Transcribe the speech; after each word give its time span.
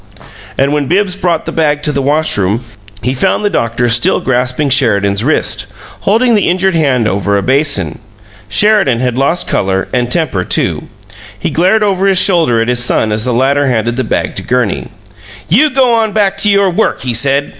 And 0.57 0.73
when 0.73 0.87
Bibbs 0.87 1.15
brought 1.15 1.45
the 1.45 1.51
bag 1.51 1.83
to 1.83 1.91
the 1.91 2.01
washroom 2.01 2.61
he 3.03 3.13
found 3.13 3.45
the 3.45 3.51
doctor 3.51 3.87
still 3.87 4.19
grasping 4.19 4.71
Sheridan's 4.71 5.23
wrist, 5.23 5.71
holding 5.99 6.33
the 6.33 6.49
injured 6.49 6.73
hand 6.73 7.07
over 7.07 7.37
a 7.37 7.43
basin. 7.43 7.99
Sheridan 8.49 8.97
had 8.99 9.15
lost 9.15 9.47
color, 9.47 9.87
and 9.93 10.11
temper, 10.11 10.43
too. 10.43 10.87
He 11.37 11.51
glared 11.51 11.83
over 11.83 12.07
his 12.07 12.17
shoulder 12.19 12.61
at 12.63 12.67
his 12.67 12.83
son 12.83 13.11
as 13.11 13.25
the 13.25 13.31
latter 13.33 13.67
handed 13.67 13.95
the 13.95 14.03
bag 14.03 14.35
to 14.37 14.41
Gurney. 14.43 14.87
"You 15.49 15.69
go 15.69 15.93
on 15.93 16.13
back 16.13 16.35
to 16.37 16.49
your 16.49 16.71
work," 16.71 17.01
he 17.03 17.13
said. 17.13 17.49